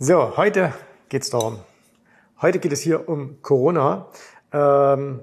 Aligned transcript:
So, 0.00 0.36
heute 0.36 0.72
geht's 1.08 1.28
darum. 1.28 1.58
Heute 2.40 2.60
geht 2.60 2.70
es 2.70 2.80
hier 2.80 3.08
um 3.08 3.42
Corona. 3.42 4.06
Ähm, 4.52 5.18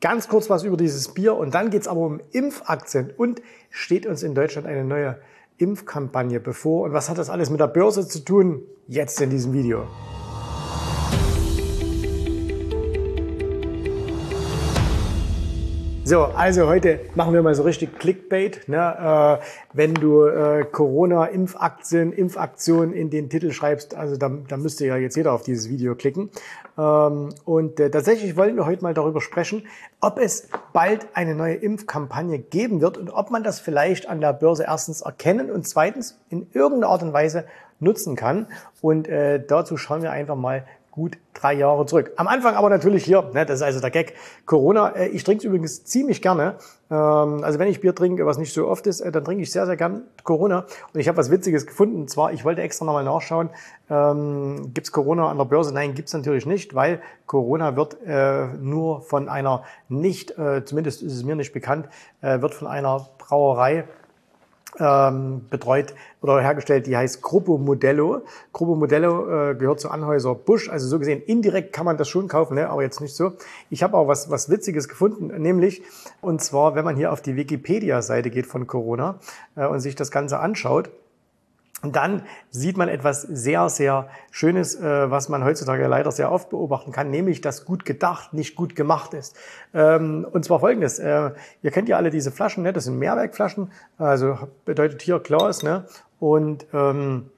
ganz 0.00 0.26
kurz 0.26 0.50
was 0.50 0.64
über 0.64 0.76
dieses 0.76 1.14
Bier 1.14 1.36
und 1.36 1.54
dann 1.54 1.70
geht's 1.70 1.86
aber 1.86 2.00
um 2.00 2.20
Impfaktien 2.32 3.12
und 3.16 3.40
steht 3.70 4.04
uns 4.04 4.24
in 4.24 4.34
Deutschland 4.34 4.66
eine 4.66 4.82
neue 4.82 5.20
Impfkampagne 5.58 6.40
bevor. 6.40 6.86
Und 6.86 6.92
was 6.92 7.08
hat 7.08 7.18
das 7.18 7.30
alles 7.30 7.50
mit 7.50 7.60
der 7.60 7.68
Börse 7.68 8.08
zu 8.08 8.24
tun? 8.24 8.62
Jetzt 8.88 9.20
in 9.20 9.30
diesem 9.30 9.52
Video. 9.52 9.86
So, 16.08 16.24
also 16.24 16.66
heute 16.66 17.00
machen 17.16 17.34
wir 17.34 17.42
mal 17.42 17.54
so 17.54 17.64
richtig 17.64 17.98
Clickbait. 17.98 18.66
Ne? 18.66 18.78
Äh, 18.78 19.44
wenn 19.74 19.92
du 19.92 20.24
äh, 20.24 20.64
Corona-Impfaktien, 20.64 22.14
Impfaktionen 22.14 22.94
in 22.94 23.10
den 23.10 23.28
Titel 23.28 23.52
schreibst, 23.52 23.94
also 23.94 24.16
da, 24.16 24.30
da 24.48 24.56
müsste 24.56 24.86
ja 24.86 24.96
jetzt 24.96 25.18
jeder 25.18 25.34
auf 25.34 25.42
dieses 25.42 25.68
Video 25.68 25.94
klicken. 25.94 26.30
Ähm, 26.78 27.28
und 27.44 27.78
äh, 27.78 27.90
tatsächlich 27.90 28.38
wollen 28.38 28.56
wir 28.56 28.64
heute 28.64 28.82
mal 28.82 28.94
darüber 28.94 29.20
sprechen, 29.20 29.66
ob 30.00 30.18
es 30.18 30.48
bald 30.72 31.08
eine 31.12 31.34
neue 31.34 31.56
Impfkampagne 31.56 32.38
geben 32.38 32.80
wird 32.80 32.96
und 32.96 33.10
ob 33.10 33.30
man 33.30 33.42
das 33.44 33.60
vielleicht 33.60 34.08
an 34.08 34.22
der 34.22 34.32
Börse 34.32 34.64
erstens 34.66 35.02
erkennen 35.02 35.50
und 35.50 35.68
zweitens 35.68 36.18
in 36.30 36.46
irgendeiner 36.54 36.90
Art 36.90 37.02
und 37.02 37.12
Weise 37.12 37.44
nutzen 37.80 38.16
kann. 38.16 38.46
Und 38.80 39.08
äh, 39.08 39.44
dazu 39.46 39.76
schauen 39.76 40.00
wir 40.00 40.10
einfach 40.10 40.36
mal 40.36 40.64
gut 40.98 41.16
drei 41.32 41.54
Jahre 41.54 41.86
zurück. 41.86 42.10
Am 42.16 42.26
Anfang 42.26 42.56
aber 42.56 42.68
natürlich 42.68 43.04
hier, 43.04 43.22
ne, 43.32 43.46
das 43.46 43.60
ist 43.60 43.62
also 43.62 43.80
der 43.80 43.90
Gag, 43.90 44.14
Corona. 44.44 44.88
Äh, 44.96 45.08
ich 45.10 45.22
trinke 45.22 45.38
es 45.38 45.44
übrigens 45.44 45.84
ziemlich 45.84 46.20
gerne. 46.20 46.56
Ähm, 46.90 47.44
also 47.44 47.60
wenn 47.60 47.68
ich 47.68 47.80
Bier 47.80 47.94
trinke, 47.94 48.26
was 48.26 48.36
nicht 48.36 48.52
so 48.52 48.66
oft 48.66 48.88
ist, 48.88 49.00
äh, 49.00 49.12
dann 49.12 49.24
trinke 49.24 49.44
ich 49.44 49.52
sehr, 49.52 49.64
sehr 49.64 49.76
gern 49.76 50.02
Corona. 50.24 50.66
Und 50.92 50.98
ich 50.98 51.06
habe 51.06 51.16
was 51.16 51.30
Witziges 51.30 51.68
gefunden. 51.68 52.00
Und 52.00 52.10
zwar, 52.10 52.32
ich 52.32 52.44
wollte 52.44 52.62
extra 52.62 52.84
nochmal 52.84 53.04
nachschauen, 53.04 53.50
ähm, 53.88 54.72
gibt 54.74 54.90
Corona 54.90 55.30
an 55.30 55.38
der 55.38 55.44
Börse? 55.44 55.72
Nein, 55.72 55.94
gibt 55.94 56.08
es 56.08 56.14
natürlich 56.14 56.46
nicht, 56.46 56.74
weil 56.74 57.00
Corona 57.26 57.76
wird 57.76 57.98
äh, 58.04 58.48
nur 58.60 59.02
von 59.02 59.28
einer 59.28 59.62
nicht, 59.88 60.36
äh, 60.36 60.64
zumindest 60.64 61.02
ist 61.02 61.14
es 61.14 61.22
mir 61.22 61.36
nicht 61.36 61.52
bekannt, 61.52 61.88
äh, 62.20 62.40
wird 62.40 62.54
von 62.54 62.66
einer 62.66 63.08
Brauerei 63.18 63.84
ähm, 64.78 65.46
betreut 65.50 65.94
oder 66.20 66.40
hergestellt, 66.40 66.86
die 66.86 66.96
heißt 66.96 67.22
Gruppo 67.22 67.58
Modello. 67.58 68.22
Gruppo 68.52 68.74
Modello 68.74 69.50
äh, 69.50 69.54
gehört 69.54 69.80
zu 69.80 69.90
Anhäuser 69.90 70.34
Busch, 70.34 70.68
also 70.68 70.88
so 70.88 70.98
gesehen 70.98 71.22
indirekt 71.22 71.72
kann 71.72 71.84
man 71.84 71.96
das 71.96 72.08
schon 72.08 72.28
kaufen, 72.28 72.54
ne? 72.54 72.68
aber 72.68 72.82
jetzt 72.82 73.00
nicht 73.00 73.14
so. 73.14 73.32
Ich 73.70 73.82
habe 73.82 73.96
auch 73.96 74.08
was, 74.08 74.30
was 74.30 74.50
Witziges 74.50 74.88
gefunden, 74.88 75.40
nämlich, 75.40 75.82
und 76.20 76.42
zwar, 76.42 76.74
wenn 76.74 76.84
man 76.84 76.96
hier 76.96 77.12
auf 77.12 77.22
die 77.22 77.36
Wikipedia-Seite 77.36 78.30
geht 78.30 78.46
von 78.46 78.66
Corona 78.66 79.18
äh, 79.56 79.66
und 79.66 79.80
sich 79.80 79.94
das 79.94 80.10
Ganze 80.10 80.38
anschaut, 80.38 80.90
und 81.82 81.94
dann 81.94 82.22
sieht 82.50 82.76
man 82.76 82.88
etwas 82.88 83.22
sehr, 83.22 83.68
sehr 83.68 84.08
Schönes, 84.32 84.74
äh, 84.74 85.10
was 85.10 85.28
man 85.28 85.44
heutzutage 85.44 85.86
leider 85.86 86.10
sehr 86.10 86.32
oft 86.32 86.50
beobachten 86.50 86.90
kann, 86.90 87.10
nämlich, 87.10 87.40
dass 87.40 87.64
gut 87.64 87.84
gedacht 87.84 88.32
nicht 88.32 88.56
gut 88.56 88.74
gemacht 88.74 89.14
ist. 89.14 89.36
Ähm, 89.72 90.26
und 90.30 90.44
zwar 90.44 90.58
folgendes, 90.58 90.98
äh, 90.98 91.30
ihr 91.62 91.70
kennt 91.70 91.88
ja 91.88 91.96
alle 91.96 92.10
diese 92.10 92.32
Flaschen, 92.32 92.64
ne? 92.64 92.72
das 92.72 92.84
sind 92.84 92.98
Mehrwerkflaschen, 92.98 93.70
also 93.96 94.38
bedeutet 94.64 95.02
hier 95.02 95.20
Glas, 95.20 95.62
ne? 95.62 95.84
und 96.18 96.66
ähm, 96.72 97.30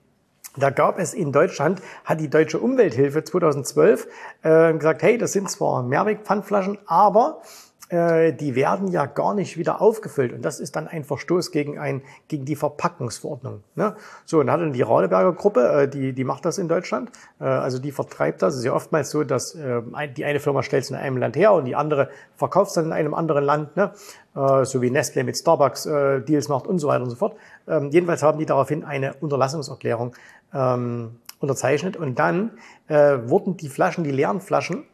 da 0.56 0.70
gab 0.70 0.98
es 0.98 1.14
in 1.14 1.33
Deutschland, 1.33 1.80
hat 2.05 2.20
die 2.20 2.28
Deutsche 2.28 2.58
Umwelthilfe 2.58 3.22
2012 3.22 4.08
äh, 4.42 4.72
gesagt, 4.72 5.02
hey, 5.02 5.16
das 5.16 5.33
sind 5.33 5.50
zwar 5.50 5.83
Mehrwegpfandflaschen, 5.83 6.78
aber 6.86 7.42
äh, 7.91 8.33
die 8.33 8.55
werden 8.55 8.88
ja 8.88 9.06
gar 9.06 9.34
nicht 9.34 9.58
wieder 9.58 9.80
aufgefüllt. 9.80 10.33
Und 10.33 10.44
das 10.44 10.60
ist 10.60 10.77
dann 10.77 10.86
ein 10.86 11.05
Verstoß 11.05 11.50
gegen, 11.50 11.78
ein, 11.78 12.02
gegen 12.28 12.44
die 12.44 12.56
Verpackungsverordnung. 12.56 13.62
Ne? 13.74 13.96
So, 14.24 14.41
und 14.41 14.50
hat 14.50 14.60
dann 14.60 14.72
die 14.72 14.83
Radeberger 14.83 15.33
Gruppe, 15.33 15.69
äh, 15.69 15.88
die, 15.88 16.12
die 16.12 16.24
macht 16.24 16.44
das 16.44 16.58
in 16.58 16.68
Deutschland, 16.68 17.11
äh, 17.41 17.44
also 17.44 17.78
die 17.78 17.91
vertreibt 17.91 18.42
das. 18.42 18.55
Es 18.55 18.61
ist 18.61 18.66
ja 18.66 18.72
oftmals 18.72 19.11
so, 19.11 19.24
dass 19.24 19.55
äh, 19.55 19.83
die 20.16 20.24
eine 20.24 20.41
Firma 20.41 20.62
stellt 20.62 20.84
es 20.84 20.91
in 20.91 20.96
einem 20.96 21.16
Land 21.16 21.36
her 21.36 21.52
und 21.52 21.64
die 21.64 21.74
andere 21.74 22.11
verkauft 22.36 22.68
es 22.68 22.74
dann 22.74 22.86
in 22.86 22.92
einem 22.92 23.14
anderen 23.14 23.44
Land, 23.44 23.77
ne? 23.77 23.92
äh, 24.36 24.64
so 24.64 24.80
wie 24.83 24.90
Nestle 24.90 25.24
mit 25.24 25.36
Starbucks 25.36 25.86
äh, 25.86 26.20
Deals 26.20 26.48
macht 26.48 26.67
und 26.67 26.79
so 26.79 26.89
weiter 26.89 27.02
und 27.02 27.11
so 27.11 27.17
fort. 27.17 27.36
Ähm, 27.67 27.90
jedenfalls 27.90 28.23
haben 28.23 28.39
die 28.39 28.46
daraufhin 28.46 28.84
eine 28.84 29.14
Unterlassungserklärung 29.14 30.14
ähm, 30.55 31.17
unterzeichnet 31.40 31.96
und 31.96 32.18
dann 32.18 32.52
äh, 32.86 33.18
wurden 33.24 33.56
die 33.56 33.68
Flaschen, 33.68 34.05
die 34.05 34.11
leeren 34.12 34.40
Flaschen, 34.40 34.84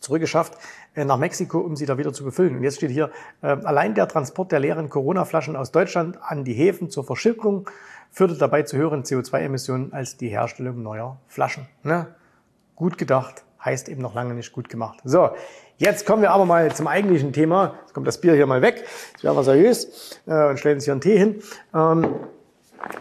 zurückgeschafft 0.00 0.56
nach 0.94 1.18
Mexiko, 1.18 1.58
um 1.58 1.76
sie 1.76 1.86
da 1.86 1.98
wieder 1.98 2.12
zu 2.12 2.24
befüllen. 2.24 2.56
Und 2.56 2.62
jetzt 2.62 2.76
steht 2.76 2.90
hier, 2.90 3.10
äh, 3.42 3.46
allein 3.46 3.94
der 3.94 4.08
Transport 4.08 4.52
der 4.52 4.60
leeren 4.60 4.88
Corona-Flaschen 4.88 5.56
aus 5.56 5.70
Deutschland 5.70 6.18
an 6.22 6.44
die 6.44 6.54
Häfen 6.54 6.90
zur 6.90 7.04
Verschiffung 7.04 7.68
führte 8.10 8.34
dabei 8.34 8.62
zu 8.62 8.76
höheren 8.76 9.04
CO2-Emissionen 9.04 9.92
als 9.92 10.16
die 10.16 10.28
Herstellung 10.28 10.82
neuer 10.82 11.18
Flaschen. 11.28 11.66
Ne? 11.82 12.08
Gut 12.74 12.98
gedacht, 12.98 13.44
heißt 13.64 13.88
eben 13.88 14.02
noch 14.02 14.14
lange 14.14 14.34
nicht 14.34 14.52
gut 14.52 14.68
gemacht. 14.68 15.00
So, 15.04 15.30
jetzt 15.78 16.06
kommen 16.06 16.22
wir 16.22 16.32
aber 16.32 16.44
mal 16.44 16.74
zum 16.74 16.86
eigentlichen 16.86 17.32
Thema. 17.32 17.74
Jetzt 17.82 17.94
kommt 17.94 18.06
das 18.06 18.20
Bier 18.20 18.34
hier 18.34 18.46
mal 18.46 18.62
weg. 18.62 18.84
Jetzt 19.12 19.24
werden 19.24 19.36
wir 19.36 19.44
seriös 19.44 20.20
äh, 20.26 20.48
und 20.48 20.58
stellen 20.58 20.76
uns 20.76 20.84
hier 20.84 20.94
einen 20.94 21.00
Tee 21.00 21.18
hin. 21.18 21.42
Ähm, 21.74 22.14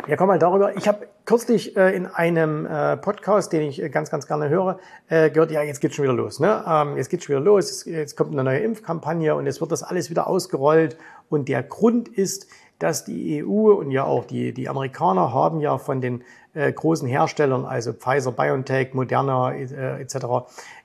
ja, 0.08 0.16
komm 0.16 0.28
mal 0.28 0.40
darüber. 0.40 0.76
Ich 0.76 0.88
habe 0.88 1.08
kürzlich 1.26 1.78
äh, 1.78 1.96
in 1.96 2.06
einem 2.08 2.66
äh, 2.66 2.98
Podcast, 2.98 3.54
den 3.54 3.62
ich 3.62 3.82
äh, 3.82 3.90
ganz, 3.90 4.10
ganz 4.10 4.28
gerne 4.28 4.50
höre, 4.50 4.80
äh, 5.10 5.30
gehört, 5.30 5.52
ja, 5.52 5.62
jetzt 5.62 5.80
geht's 5.82 5.96
schon 5.96 6.04
wieder 6.04 6.14
los. 6.14 6.40
Ne? 6.40 6.64
Ähm, 6.68 6.98
jetzt 6.98 7.10
geht's 7.10 7.26
schon 7.26 7.36
wieder 7.36 7.46
los, 7.46 7.70
jetzt, 7.70 7.86
jetzt 7.86 8.18
kommt 8.18 8.32
eine 8.32 8.44
neue 8.44 8.60
Impfkampagne 8.60 9.36
und 9.36 9.46
jetzt 9.46 9.62
wird 9.62 9.72
das 9.72 9.84
alles 9.84 10.10
wieder 10.10 10.28
ausgerollt. 10.28 10.98
Und 11.30 11.48
der 11.48 11.64
Grund 11.64 12.08
ist, 12.08 12.48
dass 12.80 13.06
die 13.06 13.44
EU 13.44 13.74
und 13.74 13.92
ja 13.92 14.06
auch 14.06 14.26
die, 14.26 14.54
die 14.54 14.70
Amerikaner 14.70 15.34
haben 15.34 15.60
ja 15.60 15.78
von 15.78 16.02
den 16.02 16.24
äh, 16.54 16.72
großen 16.72 17.08
Herstellern, 17.08 17.66
also 17.66 17.94
Pfizer, 17.94 18.32
BioNTech, 18.32 18.94
Moderna 18.94 19.54
äh, 19.54 20.02
etc., 20.02 20.26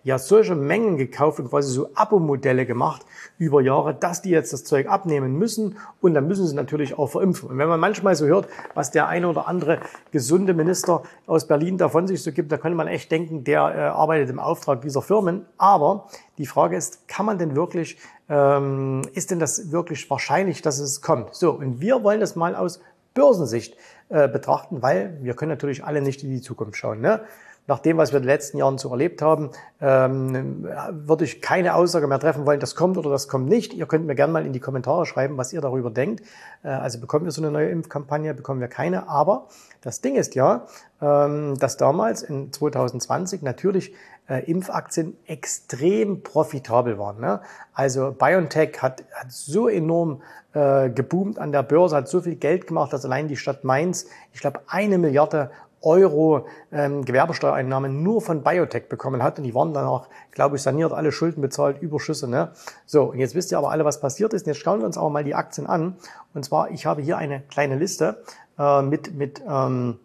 ja 0.02 0.18
solche 0.18 0.54
Mengen 0.54 0.98
gekauft 0.98 1.40
und 1.40 1.48
quasi 1.48 1.72
so 1.72 1.88
Abo-Modelle 1.94 2.66
gemacht 2.66 3.06
über 3.38 3.62
Jahre, 3.62 3.94
dass 3.94 4.20
die 4.20 4.30
jetzt 4.30 4.52
das 4.52 4.64
Zeug 4.64 4.86
abnehmen 4.86 5.38
müssen 5.38 5.78
und 6.02 6.12
dann 6.12 6.28
müssen 6.28 6.46
sie 6.46 6.54
natürlich 6.54 6.98
auch 6.98 7.08
verimpfen. 7.08 7.48
Und 7.48 7.58
wenn 7.58 7.68
man 7.68 7.80
manchmal 7.80 8.14
so 8.14 8.26
hört, 8.26 8.46
was 8.74 8.90
der 8.90 9.08
eine 9.08 9.28
oder 9.28 9.48
andere 9.48 9.80
gesunde 10.12 10.52
Minister 10.52 11.02
aus 11.26 11.46
Berlin 11.46 11.78
davon 11.78 12.06
sich 12.06 12.22
so 12.22 12.32
gibt, 12.32 12.52
da 12.52 12.58
könnte 12.58 12.76
man 12.76 12.86
echt 12.86 13.10
denken, 13.10 13.44
der 13.44 13.74
äh, 13.74 13.80
arbeitet 13.80 14.28
im 14.28 14.38
Auftrag 14.38 14.82
dieser 14.82 15.00
Firmen. 15.00 15.46
Aber 15.56 16.08
die 16.36 16.46
Frage 16.46 16.76
ist, 16.76 17.08
kann 17.08 17.24
man 17.24 17.38
denn 17.38 17.56
wirklich, 17.56 17.96
ähm, 18.28 19.02
ist 19.14 19.30
denn 19.30 19.38
das 19.38 19.72
wirklich 19.72 20.08
wahrscheinlich, 20.10 20.60
dass 20.60 20.78
es 20.78 21.00
kommt? 21.00 21.34
So, 21.34 21.52
und 21.52 21.80
wir 21.80 22.02
wollen 22.04 22.20
das 22.20 22.36
mal 22.36 22.54
aus 22.54 22.80
Börsensicht 23.14 23.76
äh, 24.14 24.28
betrachten, 24.28 24.80
weil 24.80 25.18
wir 25.22 25.34
können 25.34 25.50
natürlich 25.50 25.82
alle 25.82 26.00
nicht 26.00 26.22
in 26.22 26.30
die 26.30 26.40
Zukunft 26.40 26.76
schauen. 26.76 27.00
Ne? 27.00 27.22
Nach 27.66 27.78
dem, 27.78 27.96
was 27.96 28.12
wir 28.12 28.18
in 28.18 28.24
den 28.24 28.28
letzten 28.28 28.58
Jahren 28.58 28.76
so 28.76 28.90
erlebt 28.90 29.22
haben, 29.22 29.50
ähm, 29.80 30.68
würde 30.90 31.24
ich 31.24 31.40
keine 31.40 31.74
Aussage 31.74 32.06
mehr 32.06 32.18
treffen 32.18 32.44
wollen, 32.44 32.60
das 32.60 32.74
kommt 32.74 32.98
oder 32.98 33.08
das 33.08 33.26
kommt 33.26 33.48
nicht. 33.48 33.72
Ihr 33.72 33.86
könnt 33.86 34.06
mir 34.06 34.14
gerne 34.14 34.32
mal 34.32 34.44
in 34.44 34.52
die 34.52 34.60
Kommentare 34.60 35.06
schreiben, 35.06 35.38
was 35.38 35.52
ihr 35.52 35.62
darüber 35.62 35.90
denkt. 35.90 36.22
Äh, 36.62 36.68
also 36.68 37.00
bekommen 37.00 37.24
wir 37.24 37.32
so 37.32 37.40
eine 37.40 37.50
neue 37.50 37.70
Impfkampagne, 37.70 38.34
bekommen 38.34 38.60
wir 38.60 38.68
keine. 38.68 39.08
Aber 39.08 39.48
das 39.80 40.02
Ding 40.02 40.16
ist 40.16 40.34
ja, 40.34 40.66
ähm, 41.00 41.56
dass 41.58 41.78
damals 41.78 42.22
in 42.22 42.52
2020 42.52 43.40
natürlich 43.40 43.94
äh, 44.28 44.50
Impfaktien 44.50 45.16
extrem 45.26 46.22
profitabel 46.22 46.98
waren. 46.98 47.20
Ne? 47.20 47.40
Also 47.72 48.12
BioNTech 48.12 48.80
hat, 48.80 49.04
hat 49.12 49.30
so 49.30 49.68
enorm 49.68 50.22
äh, 50.54 50.88
geboomt 50.88 51.38
an 51.38 51.52
der 51.52 51.62
Börse, 51.62 51.96
hat 51.96 52.08
so 52.08 52.20
viel 52.20 52.36
Geld 52.36 52.66
gemacht, 52.66 52.92
dass 52.92 53.04
allein 53.04 53.28
die 53.28 53.36
Stadt 53.36 53.64
Mainz, 53.64 54.06
ich 54.32 54.40
glaube, 54.40 54.60
eine 54.66 54.98
Milliarde 54.98 55.50
Euro 55.84 56.46
ähm, 56.72 57.04
Gewerbesteuereinnahmen 57.04 58.02
nur 58.02 58.20
von 58.20 58.42
Biotech 58.42 58.88
bekommen 58.88 59.22
hat. 59.22 59.38
Und 59.38 59.44
die 59.44 59.54
waren 59.54 59.72
dann 59.74 59.86
auch, 59.86 60.08
glaube 60.30 60.56
ich, 60.56 60.62
saniert, 60.62 60.92
alle 60.92 61.12
Schulden 61.12 61.40
bezahlt, 61.40 61.80
Überschüsse. 61.80 62.28
Ne? 62.28 62.52
So, 62.86 63.04
und 63.04 63.18
jetzt 63.18 63.34
wisst 63.34 63.52
ihr 63.52 63.58
aber 63.58 63.70
alle, 63.70 63.84
was 63.84 64.00
passiert 64.00 64.32
ist. 64.34 64.42
Und 64.42 64.52
jetzt 64.52 64.60
schauen 64.60 64.80
wir 64.80 64.86
uns 64.86 64.98
aber 64.98 65.10
mal 65.10 65.24
die 65.24 65.34
Aktien 65.34 65.66
an. 65.66 65.96
Und 66.34 66.44
zwar, 66.44 66.70
ich 66.70 66.86
habe 66.86 67.02
hier 67.02 67.18
eine 67.18 67.40
kleine 67.40 67.76
Liste 67.76 68.22
äh, 68.58 68.82
mit, 68.82 69.14
mit, 69.14 69.42
ähm, 69.48 69.98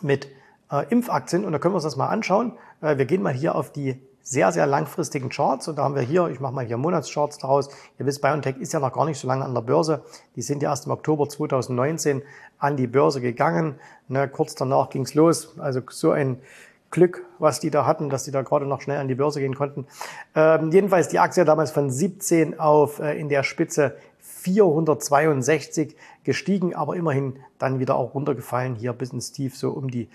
mit 0.00 0.28
äh, 0.70 0.84
Impfaktien. 0.90 1.44
Und 1.44 1.52
da 1.52 1.58
können 1.58 1.72
wir 1.72 1.76
uns 1.76 1.84
das 1.84 1.96
mal 1.96 2.08
anschauen. 2.08 2.52
Äh, 2.80 2.98
wir 2.98 3.06
gehen 3.06 3.22
mal 3.22 3.32
hier 3.32 3.54
auf 3.54 3.72
die 3.72 4.00
sehr, 4.30 4.52
sehr 4.52 4.64
langfristigen 4.64 5.28
Charts. 5.28 5.66
Und 5.66 5.76
da 5.76 5.82
haben 5.82 5.96
wir 5.96 6.02
hier, 6.02 6.28
ich 6.28 6.38
mache 6.38 6.52
mal 6.52 6.64
hier 6.64 6.76
Monatscharts 6.76 7.38
daraus. 7.38 7.68
Ihr 7.98 8.06
wisst, 8.06 8.22
BioNTech 8.22 8.58
ist 8.58 8.72
ja 8.72 8.78
noch 8.78 8.92
gar 8.92 9.04
nicht 9.04 9.18
so 9.18 9.26
lange 9.26 9.44
an 9.44 9.54
der 9.54 9.60
Börse. 9.60 10.04
Die 10.36 10.42
sind 10.42 10.62
ja 10.62 10.70
erst 10.70 10.86
im 10.86 10.92
Oktober 10.92 11.28
2019 11.28 12.22
an 12.60 12.76
die 12.76 12.86
Börse 12.86 13.20
gegangen. 13.20 13.74
Ne, 14.06 14.28
kurz 14.28 14.54
danach 14.54 14.88
ging's 14.90 15.14
los. 15.14 15.58
Also 15.58 15.80
so 15.90 16.12
ein 16.12 16.38
Glück, 16.92 17.24
was 17.40 17.58
die 17.58 17.70
da 17.70 17.86
hatten, 17.86 18.08
dass 18.08 18.22
die 18.22 18.30
da 18.30 18.42
gerade 18.42 18.66
noch 18.66 18.82
schnell 18.82 18.98
an 18.98 19.08
die 19.08 19.16
Börse 19.16 19.40
gehen 19.40 19.56
konnten. 19.56 19.86
Ähm, 20.36 20.70
jedenfalls 20.70 21.08
die 21.08 21.18
Aktie 21.18 21.44
damals 21.44 21.72
von 21.72 21.90
17 21.90 22.60
auf 22.60 23.00
äh, 23.00 23.18
in 23.18 23.28
der 23.28 23.42
Spitze 23.42 23.96
462 24.20 25.96
gestiegen, 26.22 26.76
aber 26.76 26.94
immerhin 26.94 27.40
dann 27.58 27.80
wieder 27.80 27.96
auch 27.96 28.14
runtergefallen, 28.14 28.76
hier 28.76 28.92
bis 28.92 29.12
ins 29.12 29.32
Tief 29.32 29.56
so 29.56 29.70
um 29.70 29.90
die 29.90 30.08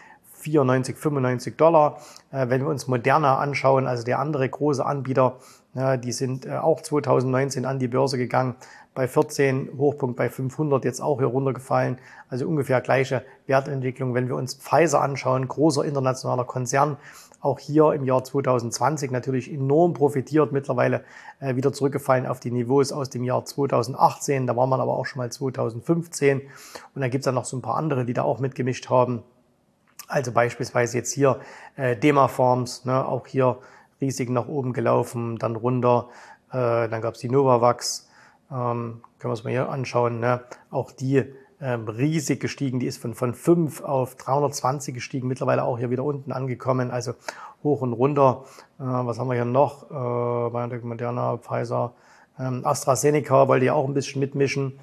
94, 0.45 0.95
95 0.95 1.57
Dollar. 1.57 1.97
Äh, 2.31 2.49
wenn 2.49 2.61
wir 2.61 2.69
uns 2.69 2.87
Moderna 2.87 3.39
anschauen, 3.39 3.87
also 3.87 4.03
der 4.03 4.19
andere 4.19 4.47
große 4.47 4.85
Anbieter, 4.85 5.37
ja, 5.73 5.97
die 5.97 6.11
sind 6.11 6.45
äh, 6.45 6.57
auch 6.57 6.81
2019 6.81 7.65
an 7.65 7.79
die 7.79 7.87
Börse 7.87 8.17
gegangen, 8.17 8.55
bei 8.93 9.09
14, 9.09 9.71
Hochpunkt 9.77 10.15
bei 10.15 10.29
500, 10.29 10.85
jetzt 10.85 11.01
auch 11.01 11.17
hier 11.17 11.27
runtergefallen. 11.27 11.97
Also 12.29 12.47
ungefähr 12.47 12.79
gleiche 12.79 13.25
Wertentwicklung. 13.45 14.13
Wenn 14.13 14.29
wir 14.29 14.35
uns 14.35 14.53
Pfizer 14.53 15.01
anschauen, 15.01 15.47
großer 15.49 15.83
internationaler 15.83 16.45
Konzern, 16.45 16.95
auch 17.41 17.59
hier 17.59 17.91
im 17.91 18.05
Jahr 18.05 18.23
2020 18.23 19.11
natürlich 19.11 19.51
enorm 19.51 19.93
profitiert, 19.93 20.51
mittlerweile 20.51 21.03
äh, 21.39 21.55
wieder 21.55 21.73
zurückgefallen 21.73 22.25
auf 22.25 22.39
die 22.39 22.51
Niveaus 22.51 22.91
aus 22.91 23.09
dem 23.09 23.23
Jahr 23.23 23.43
2018. 23.43 24.47
Da 24.47 24.55
war 24.55 24.65
man 24.65 24.79
aber 24.79 24.93
auch 24.97 25.05
schon 25.05 25.19
mal 25.19 25.31
2015. 25.31 26.41
Und 26.95 27.01
dann 27.01 27.11
gibt 27.11 27.21
es 27.21 27.25
dann 27.25 27.35
noch 27.35 27.45
so 27.45 27.57
ein 27.57 27.61
paar 27.61 27.75
andere, 27.75 28.05
die 28.05 28.13
da 28.13 28.23
auch 28.23 28.39
mitgemischt 28.39 28.89
haben. 28.89 29.23
Also 30.07 30.31
beispielsweise 30.31 30.97
jetzt 30.97 31.13
hier 31.13 31.39
äh, 31.75 31.95
Dema 31.95 32.27
Farms, 32.27 32.85
ne, 32.85 33.05
auch 33.05 33.27
hier 33.27 33.57
riesig 34.01 34.29
nach 34.29 34.47
oben 34.47 34.73
gelaufen, 34.73 35.37
dann 35.37 35.55
runter. 35.55 36.09
Äh, 36.51 36.87
dann 36.89 37.01
gab 37.01 37.15
es 37.15 37.21
die 37.21 37.29
Novavax, 37.29 38.09
ähm, 38.51 39.01
können 39.19 39.29
wir 39.29 39.29
uns 39.31 39.43
mal 39.43 39.49
hier 39.49 39.69
anschauen. 39.69 40.19
Ne? 40.19 40.41
Auch 40.69 40.91
die 40.91 41.23
ähm, 41.61 41.87
riesig 41.87 42.39
gestiegen, 42.39 42.79
die 42.79 42.85
ist 42.85 43.01
von, 43.01 43.15
von 43.15 43.33
5 43.33 43.81
auf 43.81 44.15
320 44.15 44.93
gestiegen, 44.93 45.27
mittlerweile 45.27 45.63
auch 45.63 45.77
hier 45.77 45.89
wieder 45.89 46.03
unten 46.03 46.31
angekommen, 46.31 46.91
also 46.91 47.13
hoch 47.63 47.81
und 47.81 47.93
runter. 47.93 48.43
Äh, 48.79 48.83
was 48.83 49.17
haben 49.19 49.27
wir 49.27 49.35
hier 49.35 49.45
noch? 49.45 49.89
Äh, 49.89 50.49
BioNTech, 50.51 50.83
Moderna, 50.83 51.37
Pfizer, 51.37 51.93
ähm, 52.39 52.65
AstraZeneca 52.65 53.47
wollte 53.47 53.65
ja 53.65 53.73
auch 53.73 53.87
ein 53.87 53.93
bisschen 53.93 54.19
mitmischen. 54.19 54.79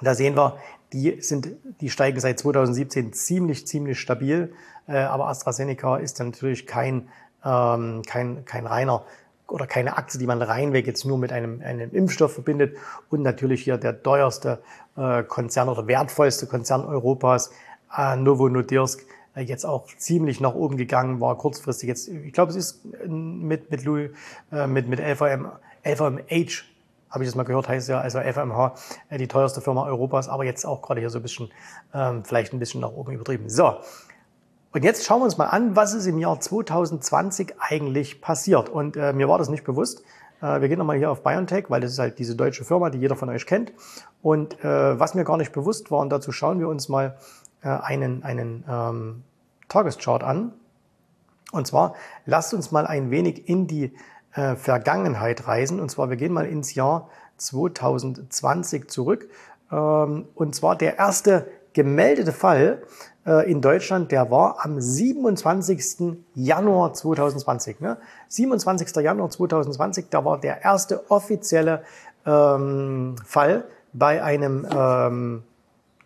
Da 0.00 0.14
sehen 0.14 0.36
wir, 0.36 0.56
die 0.92 1.20
sind, 1.20 1.48
die 1.80 1.90
steigen 1.90 2.20
seit 2.20 2.38
2017 2.38 3.12
ziemlich, 3.12 3.66
ziemlich 3.66 4.00
stabil. 4.00 4.52
Äh, 4.86 4.98
aber 4.98 5.28
AstraZeneca 5.28 5.96
ist 5.96 6.18
natürlich 6.20 6.66
kein, 6.66 7.08
ähm, 7.44 8.02
kein, 8.06 8.44
kein 8.44 8.66
reiner 8.66 9.04
oder 9.48 9.66
keine 9.66 9.96
Aktie, 9.96 10.18
die 10.18 10.26
man 10.26 10.42
reinweg 10.42 10.86
jetzt 10.86 11.04
nur 11.04 11.18
mit 11.18 11.32
einem, 11.32 11.60
einem 11.62 11.92
Impfstoff 11.92 12.34
verbindet. 12.34 12.76
Und 13.10 13.22
natürlich 13.22 13.62
hier 13.62 13.78
der 13.78 14.02
teuerste 14.02 14.60
äh, 14.96 15.22
Konzern 15.22 15.68
oder 15.68 15.86
wertvollste 15.86 16.46
Konzern 16.46 16.84
Europas, 16.84 17.50
äh, 17.96 18.16
Novo 18.16 18.48
Nordisk, 18.48 19.04
jetzt 19.36 19.66
auch 19.66 19.86
ziemlich 19.98 20.40
nach 20.40 20.54
oben 20.54 20.78
gegangen, 20.78 21.20
war 21.20 21.36
kurzfristig 21.36 21.88
jetzt, 21.88 22.08
ich 22.08 22.32
glaube, 22.32 22.52
es 22.52 22.56
ist 22.56 22.86
mit, 23.06 23.70
mit 23.70 23.84
Louis, 23.84 24.10
mit, 24.66 24.88
mit 24.88 24.98
LVM, 24.98 25.48
LVMH 25.84 26.64
habe 27.16 27.24
ich 27.24 27.30
das 27.30 27.34
mal 27.34 27.44
gehört, 27.44 27.66
heißt 27.66 27.88
ja, 27.88 27.98
also 27.98 28.20
FMH, 28.20 28.74
äh, 29.08 29.16
die 29.16 29.26
teuerste 29.26 29.62
Firma 29.62 29.86
Europas, 29.86 30.28
aber 30.28 30.44
jetzt 30.44 30.66
auch 30.66 30.82
gerade 30.82 31.00
hier 31.00 31.08
so 31.08 31.18
ein 31.18 31.22
bisschen, 31.22 31.50
ähm, 31.94 32.24
vielleicht 32.24 32.52
ein 32.52 32.58
bisschen 32.58 32.82
nach 32.82 32.92
oben 32.92 33.12
übertrieben. 33.12 33.48
So. 33.48 33.78
Und 34.72 34.84
jetzt 34.84 35.06
schauen 35.06 35.20
wir 35.20 35.24
uns 35.24 35.38
mal 35.38 35.46
an, 35.46 35.74
was 35.74 35.94
ist 35.94 36.06
im 36.06 36.18
Jahr 36.18 36.38
2020 36.38 37.54
eigentlich 37.58 38.20
passiert. 38.20 38.68
Und 38.68 38.98
äh, 38.98 39.14
mir 39.14 39.30
war 39.30 39.38
das 39.38 39.48
nicht 39.48 39.64
bewusst. 39.64 40.02
Äh, 40.42 40.60
wir 40.60 40.68
gehen 40.68 40.78
nochmal 40.78 40.98
hier 40.98 41.10
auf 41.10 41.22
BioNTech, 41.22 41.70
weil 41.70 41.80
das 41.80 41.92
ist 41.92 41.98
halt 41.98 42.18
diese 42.18 42.36
deutsche 42.36 42.66
Firma, 42.66 42.90
die 42.90 42.98
jeder 42.98 43.16
von 43.16 43.30
euch 43.30 43.46
kennt. 43.46 43.72
Und 44.20 44.62
äh, 44.62 45.00
was 45.00 45.14
mir 45.14 45.24
gar 45.24 45.38
nicht 45.38 45.52
bewusst 45.52 45.90
war, 45.90 46.00
und 46.00 46.10
dazu 46.10 46.32
schauen 46.32 46.60
wir 46.60 46.68
uns 46.68 46.90
mal 46.90 47.16
äh, 47.62 47.68
einen, 47.68 48.24
einen 48.24 48.62
ähm, 48.68 49.22
Tageschart 49.68 50.22
an. 50.22 50.52
Und 51.52 51.66
zwar 51.66 51.94
lasst 52.26 52.52
uns 52.52 52.72
mal 52.72 52.86
ein 52.86 53.10
wenig 53.10 53.48
in 53.48 53.66
die 53.66 53.94
äh, 54.36 54.54
Vergangenheit 54.56 55.46
reisen. 55.48 55.80
Und 55.80 55.90
zwar, 55.90 56.10
wir 56.10 56.16
gehen 56.16 56.32
mal 56.32 56.46
ins 56.46 56.74
Jahr 56.74 57.08
2020 57.38 58.88
zurück. 58.88 59.28
Ähm, 59.72 60.26
und 60.34 60.54
zwar 60.54 60.76
der 60.76 60.98
erste 60.98 61.46
gemeldete 61.72 62.32
Fall 62.32 62.82
äh, 63.26 63.50
in 63.50 63.60
Deutschland, 63.60 64.12
der 64.12 64.30
war 64.30 64.64
am 64.64 64.80
27. 64.80 66.18
Januar 66.34 66.94
2020. 66.94 67.80
Ne? 67.80 67.98
27. 68.28 68.94
Januar 68.96 69.30
2020, 69.30 70.06
da 70.10 70.24
war 70.24 70.38
der 70.38 70.62
erste 70.64 71.10
offizielle 71.10 71.82
ähm, 72.24 73.16
Fall 73.24 73.64
bei 73.92 74.22
einem 74.22 74.66
ähm, 74.74 75.42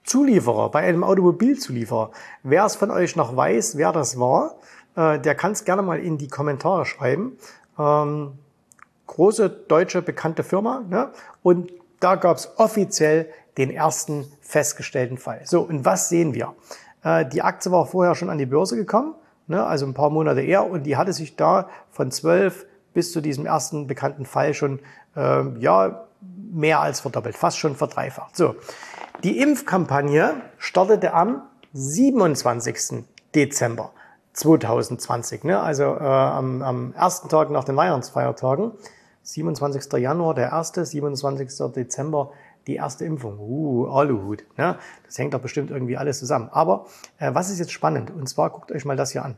Zulieferer, 0.05 0.71
bei 0.71 0.81
einem 0.81 1.05
Automobilzulieferer. 1.05 2.11
Wer 2.43 2.65
es 2.65 2.76
von 2.76 2.91
euch 2.91 3.17
noch 3.17 3.37
weiß, 3.37 3.76
wer 3.76 3.93
das 3.93 4.19
war, 4.19 4.56
äh, 4.97 5.19
der 5.19 5.35
kann 5.35 5.53
es 5.53 5.65
gerne 5.65 5.83
mal 5.83 6.00
in 6.00 6.19
die 6.19 6.29
Kommentare 6.29 6.87
schreiben. 6.87 7.37
Ähm, 7.81 8.32
große 9.06 9.49
deutsche 9.49 10.03
bekannte 10.03 10.44
Firma. 10.44 10.85
Ne? 10.88 11.11
Und 11.43 11.73
da 12.00 12.15
gab 12.17 12.37
es 12.37 12.53
offiziell 12.56 13.29
den 13.59 13.71
ersten 13.71 14.31
festgestellten 14.41 15.19
Fall. 15.19 15.41
So, 15.44 15.62
und 15.62 15.85
was 15.85 16.09
sehen 16.09 16.35
wir? 16.35 16.55
Äh, 17.03 17.27
die 17.27 17.43
Aktie 17.43 17.73
war 17.73 17.87
vorher 17.87 18.15
schon 18.15 18.31
an 18.31 18.38
die 18.38 18.47
Börse 18.47 18.77
gekommen, 18.77 19.15
ne? 19.47 19.65
also 19.65 19.87
ein 19.87 19.94
paar 19.94 20.11
Monate 20.11 20.41
eher, 20.41 20.71
und 20.71 20.85
die 20.85 20.97
hatte 20.97 21.12
sich 21.12 21.37
da 21.37 21.69
von 21.91 22.11
12 22.11 22.67
bis 22.94 23.12
zu 23.12 23.21
diesem 23.21 23.47
ersten 23.47 23.87
bekannten 23.87 24.26
Fall 24.26 24.55
schon 24.55 24.81
äh, 25.17 25.43
ja, 25.59 26.06
mehr 26.53 26.81
als 26.81 27.00
verdoppelt, 27.00 27.37
fast 27.37 27.59
schon 27.59 27.76
verdreifacht. 27.76 28.37
So, 28.37 28.56
die 29.23 29.38
Impfkampagne 29.38 30.35
startete 30.59 31.15
am 31.15 31.43
27. 31.73 33.05
Dezember. 33.35 33.93
2020. 34.41 35.45
Ne? 35.45 35.61
Also 35.61 35.85
äh, 35.85 36.03
am, 36.03 36.63
am 36.63 36.93
ersten 36.95 37.29
Tag 37.29 37.51
nach 37.51 37.65
den 37.65 37.77
Weihnachtsfeiertagen, 37.77 38.73
27. 39.23 39.93
Januar 40.01 40.35
der 40.35 40.51
erste, 40.51 40.85
27. 40.85 41.73
Dezember 41.75 42.33
die 42.67 42.77
erste 42.77 43.05
Impfung. 43.05 43.39
Uh, 43.39 43.87
Aluhut. 43.87 44.45
Ne? 44.57 44.77
Das 45.05 45.19
hängt 45.19 45.35
doch 45.35 45.41
bestimmt 45.41 45.71
irgendwie 45.71 45.97
alles 45.97 46.19
zusammen. 46.19 46.49
Aber 46.53 46.87
äh, 47.19 47.33
was 47.35 47.51
ist 47.51 47.59
jetzt 47.59 47.73
spannend? 47.73 48.11
Und 48.11 48.29
zwar 48.29 48.51
guckt 48.51 48.73
euch 48.73 48.85
mal 48.85 48.97
das 48.97 49.13
hier 49.13 49.25
an. 49.25 49.37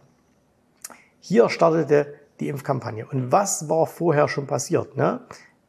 Hier 1.21 1.49
startete 1.49 2.15
die 2.41 2.49
Impfkampagne. 2.49 3.07
Und 3.07 3.31
was 3.31 3.69
war 3.69 3.87
vorher 3.87 4.29
schon 4.29 4.47
passiert? 4.47 4.97
Ne? 4.97 5.21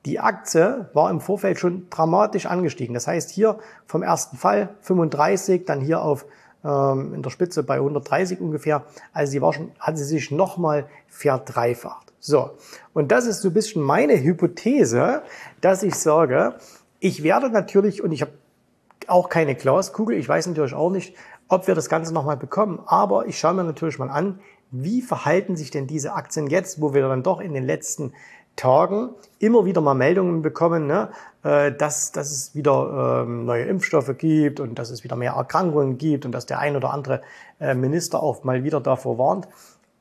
Die 0.05 0.19
Aktie 0.19 0.89
war 0.93 1.09
im 1.09 1.21
Vorfeld 1.21 1.59
schon 1.59 1.89
dramatisch 1.89 2.45
angestiegen. 2.45 2.93
Das 2.93 3.07
heißt, 3.07 3.29
hier 3.29 3.57
vom 3.85 4.03
ersten 4.03 4.37
Fall 4.37 4.75
35, 4.81 5.65
dann 5.65 5.79
hier 5.79 6.01
auf 6.01 6.25
ähm, 6.63 7.13
in 7.13 7.21
der 7.21 7.29
Spitze 7.29 7.63
bei 7.63 7.75
130 7.75 8.39
ungefähr. 8.39 8.83
Also 9.11 9.31
sie 9.31 9.41
war 9.41 9.53
schon, 9.53 9.71
hat 9.79 9.97
sie 9.97 10.03
sich 10.03 10.31
nochmal 10.31 10.87
verdreifacht. 11.07 12.13
So. 12.19 12.51
Und 12.93 13.11
das 13.11 13.25
ist 13.25 13.41
so 13.41 13.49
ein 13.49 13.53
bisschen 13.53 13.81
meine 13.81 14.21
Hypothese, 14.21 15.23
dass 15.61 15.83
ich 15.83 15.95
sage, 15.95 16.55
ich 16.99 17.23
werde 17.23 17.49
natürlich, 17.49 18.01
und 18.01 18.11
ich 18.11 18.21
habe 18.21 18.31
auch 19.07 19.27
keine 19.27 19.55
Glaskugel, 19.55 20.17
ich 20.17 20.29
weiß 20.29 20.47
natürlich 20.47 20.73
auch 20.73 20.89
nicht, 20.89 21.15
ob 21.49 21.67
wir 21.67 21.75
das 21.75 21.89
Ganze 21.89 22.13
nochmal 22.13 22.37
bekommen, 22.37 22.81
aber 22.85 23.27
ich 23.27 23.37
schaue 23.37 23.53
mir 23.53 23.65
natürlich 23.65 23.99
mal 23.99 24.09
an, 24.09 24.39
wie 24.71 25.01
verhalten 25.01 25.55
sich 25.55 25.69
denn 25.69 25.85
diese 25.85 26.13
Aktien 26.13 26.47
jetzt, 26.47 26.81
wo 26.81 26.93
wir 26.93 27.07
dann 27.07 27.21
doch 27.21 27.41
in 27.41 27.53
den 27.53 27.63
letzten 27.63 28.13
Tagen 28.55 29.09
immer 29.39 29.65
wieder 29.65 29.81
mal 29.81 29.93
Meldungen 29.93 30.41
bekommen, 30.41 30.87
ne, 30.87 31.09
äh, 31.43 31.71
dass, 31.71 32.11
dass 32.11 32.31
es 32.31 32.55
wieder 32.55 33.23
ähm, 33.23 33.45
neue 33.45 33.65
Impfstoffe 33.65 34.17
gibt 34.17 34.59
und 34.59 34.79
dass 34.79 34.89
es 34.89 35.03
wieder 35.03 35.15
mehr 35.15 35.33
Erkrankungen 35.33 35.97
gibt 35.97 36.25
und 36.25 36.31
dass 36.31 36.45
der 36.45 36.59
ein 36.59 36.75
oder 36.75 36.93
andere 36.93 37.21
äh, 37.59 37.73
Minister 37.73 38.21
auch 38.21 38.43
mal 38.43 38.63
wieder 38.63 38.79
davor 38.79 39.17
warnt. 39.17 39.47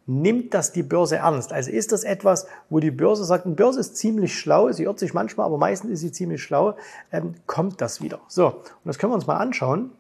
Nimmt 0.07 0.53
das 0.53 0.73
die 0.73 0.83
Börse 0.83 1.17
ernst? 1.17 1.53
Also 1.53 1.71
ist 1.71 1.93
das 1.93 2.03
etwas, 2.05 2.47
wo 2.69 2.81
die 2.81 2.91
Börse 2.91 3.25
sagt, 3.25 3.47
die 3.47 3.51
Börse 3.51 3.81
ist 3.81 3.97
ziemlich 3.97 4.39
schlau, 4.39 4.71
sie 4.73 4.83
irrt 4.85 4.99
sich 4.99 5.15
manchmal, 5.15 5.47
aber 5.47 5.59
meistens 5.59 5.93
ist 5.93 6.01
sie 6.01 6.13
ziemlich 6.13 6.43
schlau, 6.43 6.75
ähm, 7.13 7.35
kommt 7.47 7.81
das 7.81 8.03
wieder? 8.03 8.21
So, 8.29 8.49
und 8.49 8.65
das 8.85 8.99
können 8.99 9.13
wir 9.13 9.17
uns 9.17 9.27
mal 9.27 9.37
anschauen. 9.37 9.93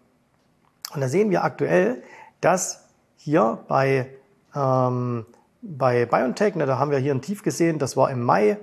Und 0.94 1.00
da 1.00 1.08
sehen 1.08 1.30
wir 1.30 1.44
aktuell, 1.44 2.02
dass 2.40 2.84
hier 3.16 3.60
bei 3.68 4.08
ähm, 4.54 5.24
bei 5.62 6.04
BioNTech, 6.06 6.56
ne, 6.56 6.66
da 6.66 6.78
haben 6.78 6.90
wir 6.90 6.98
hier 6.98 7.14
ein 7.14 7.22
Tief 7.22 7.42
gesehen, 7.42 7.78
das 7.78 7.96
war 7.96 8.10
im 8.10 8.22
Mai. 8.22 8.58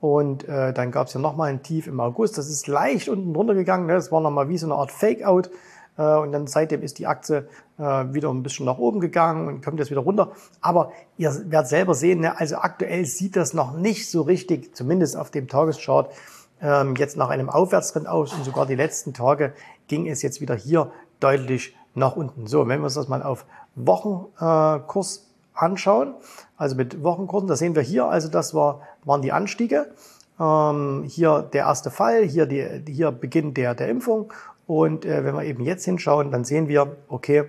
Und 0.00 0.48
äh, 0.48 0.72
dann 0.72 0.90
gab 0.90 1.06
es 1.06 1.14
ja 1.14 1.20
nochmal 1.20 1.50
ein 1.50 1.62
Tief 1.62 1.86
im 1.86 2.00
August, 2.00 2.36
das 2.36 2.48
ist 2.48 2.66
leicht 2.66 3.08
unten 3.08 3.32
drunter 3.32 3.54
gegangen, 3.54 3.86
ne, 3.86 3.94
das 3.94 4.12
war 4.12 4.20
nochmal 4.20 4.48
wie 4.48 4.58
so 4.58 4.66
eine 4.66 4.74
Art 4.74 4.90
Fake-Out. 4.90 5.50
Äh, 5.96 6.02
und 6.16 6.32
dann 6.32 6.46
seitdem 6.46 6.82
ist 6.82 6.98
die 6.98 7.06
Aktie 7.06 7.48
äh, 7.78 7.82
wieder 7.82 8.30
ein 8.30 8.42
bisschen 8.42 8.66
nach 8.66 8.78
oben 8.78 9.00
gegangen 9.00 9.48
und 9.48 9.64
kommt 9.64 9.78
jetzt 9.78 9.90
wieder 9.90 10.00
runter. 10.00 10.32
Aber 10.60 10.92
ihr 11.16 11.32
werdet 11.46 11.68
selber 11.68 11.94
sehen, 11.94 12.20
ne, 12.20 12.38
also 12.38 12.56
aktuell 12.56 13.04
sieht 13.06 13.36
das 13.36 13.54
noch 13.54 13.76
nicht 13.76 14.10
so 14.10 14.22
richtig, 14.22 14.74
zumindest 14.74 15.16
auf 15.16 15.30
dem 15.30 15.48
Tageschart, 15.48 16.12
ähm, 16.60 16.94
jetzt 16.96 17.16
nach 17.16 17.30
einem 17.30 17.48
Aufwärtstrend 17.48 18.08
aus. 18.08 18.34
Und 18.34 18.44
sogar 18.44 18.66
die 18.66 18.74
letzten 18.74 19.14
Tage 19.14 19.54
ging 19.88 20.08
es 20.08 20.20
jetzt 20.22 20.40
wieder 20.40 20.54
hier 20.54 20.90
deutlich 21.20 21.76
nach 21.94 22.16
unten. 22.16 22.46
So, 22.46 22.66
wenn 22.66 22.80
wir 22.80 22.84
uns 22.84 22.94
das 22.94 23.08
mal 23.08 23.22
auf 23.22 23.46
Wochenkurs 23.74 25.31
anschauen, 25.54 26.14
also 26.56 26.76
mit 26.76 27.02
Wochenkursen, 27.02 27.48
da 27.48 27.56
sehen 27.56 27.74
wir 27.74 27.82
hier, 27.82 28.06
also 28.06 28.28
das 28.28 28.54
war, 28.54 28.80
waren 29.04 29.22
die 29.22 29.32
Anstiege. 29.32 29.92
Ähm, 30.40 31.04
hier 31.06 31.42
der 31.42 31.66
erste 31.66 31.90
Fall, 31.90 32.22
hier, 32.22 32.46
die, 32.46 32.82
hier 32.86 33.12
Beginn 33.12 33.52
der, 33.52 33.74
der 33.74 33.88
Impfung. 33.88 34.32
Und 34.66 35.04
äh, 35.04 35.24
wenn 35.24 35.34
wir 35.34 35.44
eben 35.44 35.62
jetzt 35.62 35.84
hinschauen, 35.84 36.30
dann 36.30 36.44
sehen 36.44 36.68
wir, 36.68 36.96
okay, 37.08 37.44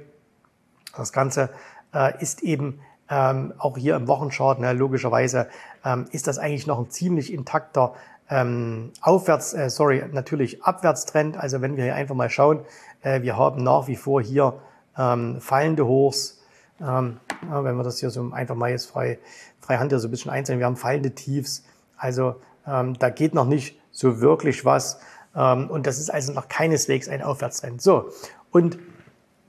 das 0.98 1.14
Ganze 1.14 1.50
äh, 1.94 2.22
ist 2.22 2.44
eben 2.44 2.80
ähm, 3.10 3.54
auch 3.58 3.78
hier 3.78 3.96
im 3.96 4.08
Wochenchart, 4.08 4.60
ne, 4.60 4.74
logischerweise 4.74 5.48
ähm, 5.86 6.06
ist 6.12 6.28
das 6.28 6.38
eigentlich 6.38 6.68
noch 6.68 6.80
ein 6.80 6.90
ziemlich 6.90 7.32
intakter 7.32 7.94
ähm, 8.30 8.92
Aufwärts, 9.02 9.54
äh, 9.54 9.70
sorry, 9.70 10.04
natürlich 10.12 10.64
Abwärtstrend. 10.64 11.38
Also 11.38 11.62
wenn 11.62 11.78
wir 11.78 11.86
hier 11.86 11.96
einfach 11.96 12.16
mal 12.16 12.30
schauen, 12.30 12.66
äh, 13.02 13.22
wir 13.22 13.38
haben 13.38 13.64
nach 13.64 13.88
wie 13.88 13.96
vor 13.96 14.22
hier 14.22 14.56
ähm, 14.98 15.40
fallende 15.40 15.86
Hochs, 15.86 16.40
Ähm, 16.82 17.20
ja, 17.50 17.64
wenn 17.64 17.76
wir 17.76 17.84
das 17.84 18.00
hier 18.00 18.10
so 18.10 18.32
einfach 18.32 18.56
mal 18.56 18.70
jetzt 18.70 18.86
frei, 18.86 19.20
frei 19.60 19.78
Hand 19.78 19.92
hier 19.92 20.00
so 20.00 20.08
ein 20.08 20.12
bisschen 20.12 20.32
einzeln, 20.32 20.60
wir 20.60 20.66
haben 20.66 20.76
fallende 20.76 21.12
Tiefs. 21.12 21.64
Also 21.98 22.36
ähm, 22.68 22.98
da 23.00 23.10
geht 23.10 23.34
noch 23.34 23.46
nicht 23.46 23.80
so 23.92 24.22
wirklich 24.22 24.66
was. 24.66 25.00
Ähm, 25.36 25.70
und 25.70 25.88
das 25.88 26.00
ist 26.00 26.10
also 26.10 26.34
noch 26.34 26.48
keineswegs 26.48 27.10
ein 27.10 27.22
Aufwärtstrend. 27.22 27.82
So. 27.82 28.10
Und 28.52 28.78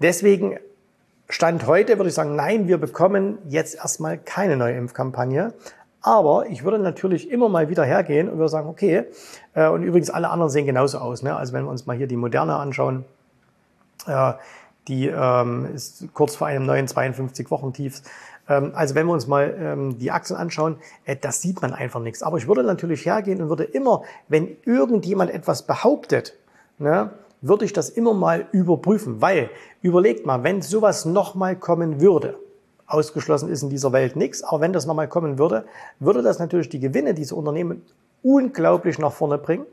deswegen 0.00 0.58
Stand 1.28 1.66
heute 1.66 1.98
würde 1.98 2.08
ich 2.08 2.14
sagen, 2.14 2.36
nein, 2.36 2.68
wir 2.68 2.78
bekommen 2.78 3.38
jetzt 3.48 3.76
erstmal 3.76 4.18
keine 4.18 4.56
neue 4.56 4.76
Impfkampagne. 4.76 5.54
Aber 6.02 6.46
ich 6.50 6.64
würde 6.64 6.78
natürlich 6.78 7.30
immer 7.30 7.48
mal 7.48 7.70
wieder 7.70 7.82
hergehen 7.82 8.28
und 8.28 8.36
würde 8.36 8.50
sagen, 8.50 8.68
okay, 8.68 9.04
äh, 9.54 9.68
und 9.68 9.82
übrigens 9.82 10.10
alle 10.10 10.28
anderen 10.28 10.50
sehen 10.50 10.66
genauso 10.66 10.98
aus. 10.98 11.22
Ne? 11.22 11.34
Also 11.34 11.54
wenn 11.54 11.64
wir 11.64 11.70
uns 11.70 11.86
mal 11.86 11.96
hier 11.96 12.06
die 12.06 12.16
Moderne 12.16 12.56
anschauen, 12.56 13.06
äh, 14.06 14.34
die 14.88 15.08
ähm, 15.08 15.68
ist 15.74 16.06
kurz 16.12 16.36
vor 16.36 16.46
einem 16.46 16.66
neuen 16.66 16.86
52-Wochen-Tiefs. 16.86 18.02
Ähm, 18.48 18.72
also 18.74 18.94
wenn 18.94 19.06
wir 19.06 19.12
uns 19.12 19.26
mal 19.26 19.54
ähm, 19.58 19.98
die 19.98 20.10
Aktien 20.10 20.36
anschauen, 20.36 20.76
äh, 21.04 21.16
das 21.16 21.40
sieht 21.40 21.62
man 21.62 21.72
einfach 21.72 22.00
nichts. 22.00 22.22
Aber 22.22 22.36
ich 22.38 22.46
würde 22.46 22.62
natürlich 22.62 23.06
hergehen 23.06 23.42
und 23.42 23.48
würde 23.48 23.64
immer, 23.64 24.02
wenn 24.28 24.56
irgendjemand 24.64 25.30
etwas 25.30 25.66
behauptet, 25.66 26.34
ne, 26.78 27.10
würde 27.40 27.64
ich 27.64 27.72
das 27.72 27.90
immer 27.90 28.14
mal 28.14 28.46
überprüfen, 28.52 29.20
weil 29.20 29.50
überlegt 29.82 30.24
mal, 30.26 30.42
wenn 30.42 30.62
sowas 30.62 31.04
nochmal 31.04 31.56
kommen 31.56 32.00
würde, 32.00 32.38
ausgeschlossen 32.86 33.50
ist 33.50 33.62
in 33.62 33.70
dieser 33.70 33.92
Welt 33.92 34.16
nichts, 34.16 34.42
aber 34.42 34.60
wenn 34.60 34.72
das 34.72 34.86
nochmal 34.86 35.08
kommen 35.08 35.38
würde, 35.38 35.64
würde 35.98 36.22
das 36.22 36.38
natürlich 36.38 36.68
die 36.68 36.80
Gewinne 36.80 37.14
dieser 37.14 37.36
Unternehmen 37.36 37.82
unglaublich 38.24 38.98
nach 38.98 39.12
vorne 39.12 39.38
bringen. 39.38 39.66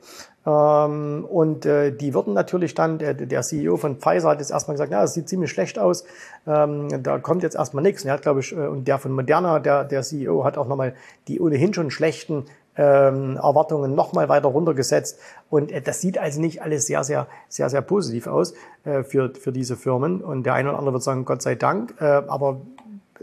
Ähm, 0.46 1.26
und 1.30 1.66
äh, 1.66 1.92
die 1.92 2.14
würden 2.14 2.34
natürlich 2.34 2.74
dann, 2.74 2.98
der, 2.98 3.14
der 3.14 3.42
CEO 3.42 3.78
von 3.78 3.98
Pfizer 3.98 4.30
hat 4.30 4.40
jetzt 4.40 4.52
erstmal 4.52 4.76
gesagt, 4.76 4.92
ja, 4.92 5.02
das 5.02 5.14
sieht 5.14 5.30
ziemlich 5.30 5.52
schlecht 5.52 5.80
aus, 5.80 6.04
ähm, 6.48 7.04
da 7.04 7.20
kommt 7.20 7.44
jetzt 7.44 7.56
erstmal 7.56 7.84
nichts. 7.84 8.04
Und 8.04 8.10
er 8.10 8.14
hat, 8.14 8.24
glaube 8.24 8.42
ich, 8.42 8.52
äh, 8.52 8.68
und 8.68 8.88
der 8.88 9.00
von 9.00 9.12
Moderna, 9.12 9.60
der, 9.60 9.84
der 9.84 10.02
CEO, 10.02 10.44
hat 10.44 10.58
auch 10.58 10.68
nochmal 10.68 10.96
die 11.28 11.40
ohnehin 11.40 11.74
schon 11.74 11.92
schlechten 11.92 12.46
ähm, 12.76 13.38
Erwartungen 13.38 13.96
nochmal 13.96 14.30
weiter 14.30 14.48
runtergesetzt. 14.48 15.20
Und 15.50 15.72
äh, 15.72 15.82
das 15.82 16.02
sieht 16.02 16.18
also 16.18 16.42
nicht 16.42 16.62
alles 16.62 16.88
sehr, 16.88 17.04
sehr, 17.04 17.28
sehr, 17.48 17.70
sehr 17.70 17.82
positiv 17.82 18.28
aus 18.28 18.54
äh, 18.84 19.04
für, 19.04 19.34
für 19.36 19.52
diese 19.52 19.76
Firmen. 19.76 20.22
Und 20.22 20.44
der 20.44 20.56
eine 20.56 20.70
oder 20.70 20.80
andere 20.80 20.94
wird 20.94 21.04
sagen, 21.04 21.26
Gott 21.26 21.42
sei 21.42 21.56
Dank. 21.56 21.96
Äh, 22.00 22.06
aber 22.06 22.62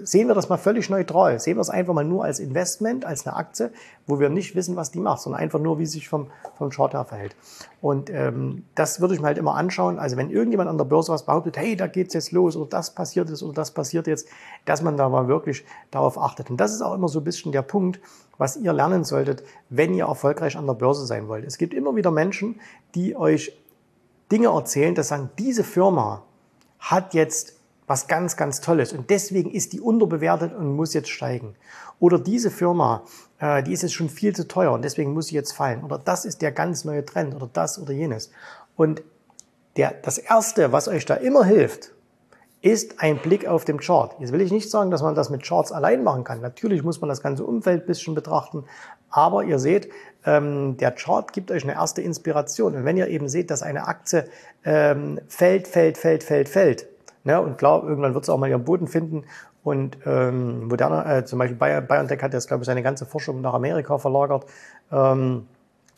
sehen 0.04 0.28
wir 0.28 0.34
das 0.34 0.48
mal 0.48 0.56
völlig 0.56 0.90
neutral. 0.90 1.38
Sehen 1.40 1.56
wir 1.56 1.60
es 1.60 1.70
einfach 1.70 1.94
mal 1.94 2.04
nur 2.04 2.24
als 2.24 2.40
Investment, 2.40 3.04
als 3.04 3.26
eine 3.26 3.36
Aktie, 3.36 3.70
wo 4.06 4.20
wir 4.20 4.28
nicht 4.28 4.54
wissen, 4.54 4.76
was 4.76 4.90
die 4.90 5.00
macht, 5.00 5.20
sondern 5.20 5.40
einfach 5.40 5.58
nur, 5.58 5.78
wie 5.78 5.86
sie 5.86 5.98
sich 5.98 6.08
vom, 6.08 6.28
vom 6.56 6.70
Chart 6.70 6.92
her 6.92 7.04
verhält. 7.04 7.36
Und 7.80 8.10
ähm, 8.10 8.64
das 8.74 9.00
würde 9.00 9.14
ich 9.14 9.20
mir 9.20 9.28
halt 9.28 9.38
immer 9.38 9.54
anschauen. 9.54 9.98
Also 9.98 10.16
wenn 10.16 10.30
irgendjemand 10.30 10.68
an 10.68 10.78
der 10.78 10.84
Börse 10.84 11.12
was 11.12 11.24
behauptet, 11.24 11.56
hey, 11.56 11.76
da 11.76 11.86
geht's 11.86 12.14
jetzt 12.14 12.32
los 12.32 12.56
oder 12.56 12.70
das 12.70 12.94
passiert 12.94 13.28
jetzt 13.28 13.42
oder 13.42 13.54
das 13.54 13.70
passiert 13.70 14.06
jetzt, 14.06 14.28
dass 14.64 14.82
man 14.82 14.96
da 14.96 15.08
mal 15.08 15.28
wirklich 15.28 15.64
darauf 15.90 16.18
achtet. 16.18 16.50
Und 16.50 16.58
das 16.58 16.72
ist 16.72 16.82
auch 16.82 16.94
immer 16.94 17.08
so 17.08 17.20
ein 17.20 17.24
bisschen 17.24 17.52
der 17.52 17.62
Punkt, 17.62 18.00
was 18.38 18.56
ihr 18.56 18.72
lernen 18.72 19.04
solltet, 19.04 19.42
wenn 19.68 19.94
ihr 19.94 20.06
erfolgreich 20.06 20.56
an 20.56 20.66
der 20.66 20.74
Börse 20.74 21.06
sein 21.06 21.28
wollt. 21.28 21.44
Es 21.44 21.58
gibt 21.58 21.74
immer 21.74 21.94
wieder 21.96 22.10
Menschen, 22.10 22.60
die 22.94 23.16
euch 23.16 23.52
Dinge 24.30 24.48
erzählen, 24.48 24.94
dass 24.94 25.08
sagen, 25.08 25.30
diese 25.38 25.64
Firma 25.64 26.22
hat 26.78 27.14
jetzt 27.14 27.57
was 27.88 28.06
ganz, 28.06 28.36
ganz 28.36 28.60
Tolles. 28.60 28.92
Und 28.92 29.10
deswegen 29.10 29.50
ist 29.50 29.72
die 29.72 29.80
unterbewertet 29.80 30.54
und 30.54 30.76
muss 30.76 30.94
jetzt 30.94 31.08
steigen. 31.08 31.56
Oder 31.98 32.20
diese 32.20 32.50
Firma, 32.52 33.02
äh, 33.40 33.62
die 33.64 33.72
ist 33.72 33.82
jetzt 33.82 33.94
schon 33.94 34.08
viel 34.08 34.36
zu 34.36 34.46
teuer 34.46 34.72
und 34.72 34.82
deswegen 34.82 35.12
muss 35.12 35.28
sie 35.28 35.34
jetzt 35.34 35.52
fallen. 35.52 35.82
Oder 35.82 35.98
das 35.98 36.24
ist 36.24 36.42
der 36.42 36.52
ganz 36.52 36.84
neue 36.84 37.04
Trend 37.04 37.34
oder 37.34 37.48
das 37.52 37.80
oder 37.80 37.92
jenes. 37.92 38.30
Und 38.76 39.02
der, 39.76 39.94
das 40.02 40.18
Erste, 40.18 40.70
was 40.70 40.86
euch 40.86 41.06
da 41.06 41.14
immer 41.14 41.44
hilft, 41.44 41.92
ist 42.60 43.00
ein 43.00 43.18
Blick 43.18 43.46
auf 43.46 43.64
den 43.64 43.78
Chart. 43.78 44.14
Jetzt 44.18 44.32
will 44.32 44.40
ich 44.40 44.50
nicht 44.50 44.70
sagen, 44.70 44.90
dass 44.90 45.02
man 45.02 45.14
das 45.14 45.30
mit 45.30 45.44
Charts 45.44 45.70
allein 45.70 46.02
machen 46.02 46.24
kann. 46.24 46.40
Natürlich 46.40 46.82
muss 46.82 47.00
man 47.00 47.08
das 47.08 47.22
ganze 47.22 47.44
Umfeld 47.44 47.86
bisschen 47.86 48.14
betrachten. 48.14 48.64
Aber 49.10 49.44
ihr 49.44 49.58
seht, 49.58 49.88
ähm, 50.26 50.76
der 50.76 50.90
Chart 50.90 51.32
gibt 51.32 51.50
euch 51.50 51.62
eine 51.62 51.74
erste 51.74 52.02
Inspiration. 52.02 52.74
Und 52.74 52.84
wenn 52.84 52.96
ihr 52.96 53.08
eben 53.08 53.28
seht, 53.28 53.50
dass 53.50 53.62
eine 53.62 53.86
Aktie 53.86 54.28
ähm, 54.64 55.20
fällt, 55.28 55.68
fällt, 55.68 55.96
fällt, 55.96 56.24
fällt, 56.24 56.48
fällt, 56.48 56.88
Ne? 57.28 57.38
Und 57.38 57.58
klar, 57.58 57.84
irgendwann 57.84 58.14
wird 58.14 58.24
es 58.24 58.30
auch 58.30 58.38
mal 58.38 58.48
ihren 58.48 58.64
Boden 58.64 58.88
finden. 58.88 59.24
Und 59.62 59.98
ähm, 60.06 60.66
Moderna, 60.68 61.18
äh, 61.18 61.24
zum 61.26 61.38
Beispiel 61.38 61.58
BioNTech 61.58 62.22
hat 62.22 62.32
jetzt, 62.32 62.48
glaube 62.48 62.62
ich, 62.62 62.66
seine 62.66 62.82
ganze 62.82 63.04
Forschung 63.04 63.42
nach 63.42 63.52
Amerika 63.52 63.98
verlagert. 63.98 64.46
Ähm, 64.90 65.46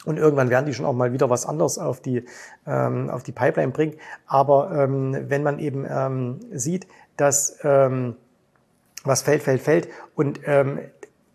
und 0.05 0.17
irgendwann 0.17 0.51
werden 0.51 0.67
die 0.67 0.75
schon 0.75 0.87
auch 0.87 0.93
mal 0.93 1.13
wieder 1.13 1.31
was 1.31 1.47
anderes 1.47 1.79
auf 1.79 2.01
die, 2.01 2.25
ähm, 2.67 3.11
auf 3.11 3.23
die 3.23 3.31
Pipeline 3.31 3.71
bringen. 3.71 3.95
Aber 4.27 4.73
ähm, 4.73 5.17
wenn 5.29 5.45
man 5.45 5.61
eben 5.61 5.87
ähm, 5.89 6.41
sieht, 6.51 6.89
dass 7.17 7.61
ähm, 7.63 8.17
was 9.05 9.23
fällt, 9.23 9.45
fällt, 9.45 9.63
fällt 9.63 9.89
und 10.17 10.41
ähm, 10.47 10.81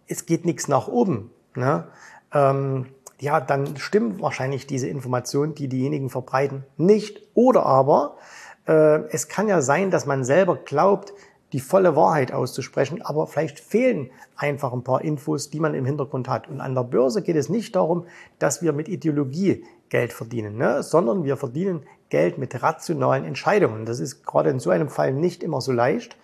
es 0.08 0.26
geht 0.26 0.44
nichts 0.44 0.68
nach 0.68 0.90
oben, 0.90 1.32
ne? 1.56 1.86
ähm, 2.34 2.88
ja, 3.20 3.40
dann 3.40 3.78
stimmt 3.78 4.22
wahrscheinlich 4.22 4.68
diese 4.68 4.90
Information, 4.90 5.56
die 5.56 5.70
diejenigen 5.70 6.10
verbreiten, 6.10 6.66
nicht. 6.76 7.22
Oder 7.34 7.66
aber 7.66 8.18
es 8.66 9.28
kann 9.28 9.48
ja 9.48 9.62
sein, 9.62 9.92
dass 9.92 10.06
man 10.06 10.24
selber 10.24 10.56
glaubt, 10.56 11.14
die 11.54 11.60
volle 11.60 11.96
Wahrheit 11.96 12.34
auszusprechen, 12.34 13.02
aber 13.02 13.28
vielleicht 13.28 13.60
fehlen 13.60 14.10
einfach 14.36 14.74
ein 14.74 14.84
paar 14.84 15.04
Infos, 15.04 15.50
die 15.50 15.60
man 15.60 15.74
im 15.74 15.86
Hintergrund 15.86 16.28
hat. 16.28 16.50
Und 16.50 16.60
an 16.60 16.76
der 16.76 16.84
Börse 16.84 17.22
geht 17.22 17.36
es 17.36 17.48
nicht 17.48 17.76
darum, 17.76 18.06
dass 18.40 18.62
wir 18.62 18.74
mit 18.74 18.90
Ideologie 18.90 19.64
Geld 19.90 20.12
verdienen, 20.12 20.58
ne? 20.58 20.84
sondern 20.84 21.24
wir 21.24 21.38
verdienen 21.38 21.84
Geld 22.10 22.38
mit 22.38 22.62
rationalen 22.62 23.24
Entscheidungen. 23.24 23.86
Das 23.86 24.00
ist 24.00 24.26
gerade 24.26 24.50
in 24.50 24.60
so 24.60 24.70
einem 24.70 24.90
Fall 24.90 25.14
nicht 25.14 25.44
immer 25.44 25.62
so 25.62 25.72
leicht, 25.72 26.18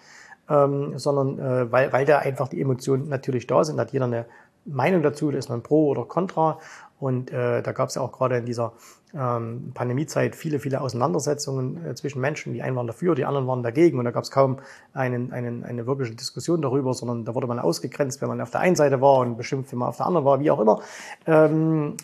ähm, 0.50 0.98
sondern 0.98 1.40
äh, 1.40 1.72
weil, 1.72 1.94
weil 1.94 2.06
da 2.06 2.20
einfach 2.20 2.50
die 2.50 2.60
Emotionen 2.60 3.08
natürlich 3.08 3.48
da 3.48 3.64
sind, 3.64 3.80
hat 3.80 3.94
jeder 3.94 4.06
eine 4.06 4.26
Meinung 4.66 5.02
dazu, 5.02 5.32
da 5.32 5.38
ist 5.38 5.50
man 5.50 5.64
pro 5.64 5.88
oder 5.88 6.06
contra. 6.06 6.60
Und 7.02 7.32
äh, 7.32 7.64
da 7.64 7.72
gab 7.72 7.90
es 7.90 7.96
ja 7.96 8.02
auch 8.02 8.12
gerade 8.12 8.38
in 8.38 8.46
dieser 8.46 8.74
ähm, 9.14 9.72
Pandemiezeit 9.74 10.36
viele, 10.36 10.60
viele 10.60 10.82
Auseinandersetzungen 10.82 11.84
äh, 11.84 11.96
zwischen 11.96 12.22
Menschen. 12.22 12.54
Die 12.54 12.62
einen 12.62 12.76
waren 12.76 12.86
dafür, 12.88 13.16
die 13.16 13.26
anderen 13.26 13.48
waren 13.48 13.64
dagegen. 13.64 13.98
Und 13.98 14.06
da 14.06 14.12
gab 14.12 14.24
es 14.24 14.30
kaum 14.30 14.60
einen, 14.94 15.34
einen, 15.34 15.64
eine 15.64 15.88
wirkliche 15.88 16.14
Diskussion 16.14 16.62
darüber, 16.62 16.94
sondern 16.94 17.26
da 17.26 17.34
wurde 17.34 17.48
man 17.48 17.60
ausgegrenzt, 17.60 18.22
wenn 18.22 18.30
man 18.30 18.40
auf 18.40 18.52
der 18.52 18.62
einen 18.62 18.76
Seite 18.76 19.02
war 19.02 19.18
und 19.18 19.36
beschimpft, 19.36 19.72
wenn 19.72 19.80
man 19.80 19.90
auf 19.90 19.98
der 19.98 20.06
anderen 20.06 20.26
war, 20.26 20.40
wie 20.40 20.52
auch 20.52 20.60
immer. 20.60 20.80
Ähm, 21.26 21.98